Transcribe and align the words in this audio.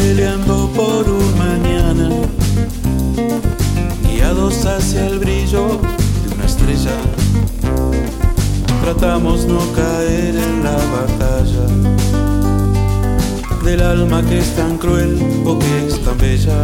peleando 0.00 0.70
por 0.74 1.08
un 1.10 1.38
mañana, 1.38 2.08
guiados 4.02 4.64
hacia 4.64 5.06
el 5.06 5.18
brillo 5.18 5.78
de 6.22 6.34
una 6.34 6.44
estrella. 6.46 6.96
Tratamos 8.82 9.44
no 9.44 9.60
caer 9.72 10.34
en 10.36 10.64
la 10.64 10.78
batalla 10.96 11.66
del 13.62 13.82
alma 13.82 14.22
que 14.22 14.38
es 14.38 14.56
tan 14.56 14.78
cruel 14.78 15.18
o 15.44 15.58
que 15.58 15.86
es 15.86 16.00
tan 16.02 16.16
bella. 16.16 16.60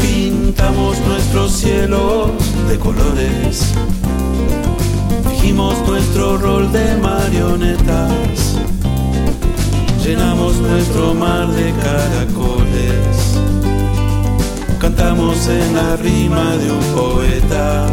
Pintamos 0.00 0.98
nuestros 1.06 1.52
cielos 1.52 2.30
de 2.68 2.78
colores, 2.78 3.74
dijimos 5.32 5.74
nuestro 5.86 6.38
rol 6.38 6.72
de 6.72 6.96
marioneta 6.96 8.08
de 11.46 11.72
caracoles, 11.72 13.38
cantamos 14.78 15.48
en 15.48 15.74
la 15.74 15.96
rima 15.96 16.56
de 16.56 16.70
un 16.70 16.84
poeta. 16.94 17.86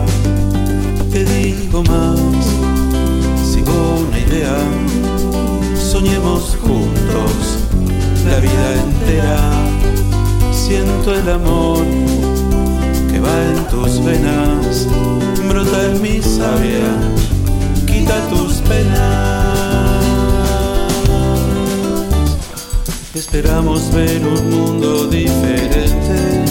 Te 1.12 1.24
digo 1.24 1.82
más, 1.84 2.20
sigo 3.50 4.04
una 4.06 4.20
idea, 4.20 4.58
soñemos 5.76 6.58
juntos 6.62 7.60
la 8.30 8.40
vida 8.40 8.74
entera. 8.84 9.52
Siento 10.52 11.16
el 11.16 11.30
amor 11.30 11.86
que 13.10 13.20
va 13.22 13.44
en 13.46 13.68
tus 13.70 14.04
venas, 14.04 14.88
brota 15.48 15.86
en 15.86 16.02
mi 16.02 16.22
sabia, 16.22 16.90
quita 17.86 18.20
tus 18.30 18.56
penas. 18.68 19.37
Esperamos 23.18 23.92
ver 23.94 24.24
un 24.24 24.52
mundo 24.52 25.08
diferente, 25.08 26.46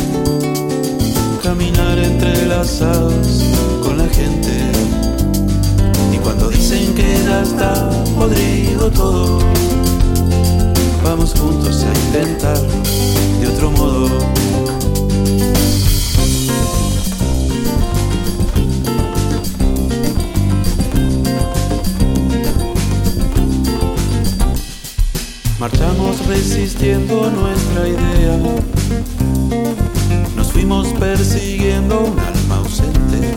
caminar 1.40 1.96
entrelazados 1.96 3.44
con 3.84 3.96
la 3.96 4.08
gente. 4.08 4.50
Y 6.12 6.18
cuando 6.18 6.48
dicen 6.48 6.92
que 6.92 7.22
ya 7.24 7.42
está 7.42 7.88
podrido 8.18 8.55
Marchamos 25.66 26.24
resistiendo 26.28 27.28
nuestra 27.28 27.88
idea. 27.88 28.38
Nos 30.36 30.52
fuimos 30.52 30.86
persiguiendo 30.92 32.02
un 32.02 32.20
alma 32.20 32.58
ausente. 32.58 33.34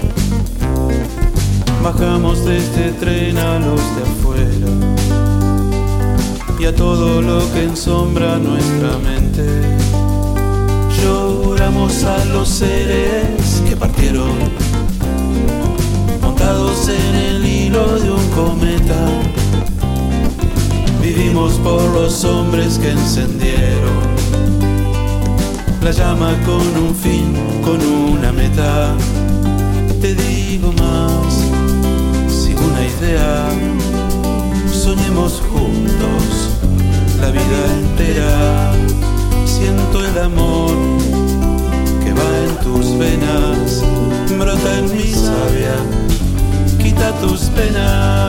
Bajamos 1.83 2.45
de 2.45 2.58
este 2.59 2.91
tren 2.99 3.36
a 3.36 3.58
los 3.58 3.81
de 3.95 4.03
afuera 4.03 4.69
y 6.59 6.66
a 6.66 6.75
todo 6.75 7.19
lo 7.23 7.52
que 7.52 7.63
ensombra 7.63 8.38
nuestra 8.38 8.99
mente. 8.99 9.77
Lloramos 11.02 12.03
a 12.03 12.25
los 12.25 12.47
seres 12.47 13.64
Por 21.39 21.82
los 21.94 22.26
hombres 22.26 22.77
que 22.77 22.92
encendieron 22.92 24.04
la 25.82 25.92
llama 25.92 26.33
con 26.45 26.67
un 26.83 26.94
fin, 26.94 27.33
con 27.64 27.80
una 27.82 28.33
meta. 28.33 28.94
Te 30.02 30.16
digo 30.16 30.73
más, 30.73 31.45
sin 32.27 32.58
una 32.58 32.83
idea, 32.83 33.50
soñemos 34.70 35.42
juntos 35.50 36.58
la 37.22 37.32
vida 37.32 37.60
entera. 37.83 38.71
Siento 39.45 40.06
el 40.06 40.17
amor 40.20 40.76
que 42.04 42.11
va 42.11 42.30
en 42.48 42.56
tus 42.66 42.98
venas, 42.98 43.82
brota 44.38 44.77
en 44.77 44.92
mi 44.94 45.14
sabia, 45.14 45.76
quita 46.83 47.14
tus 47.21 47.44
penas. 47.56 48.28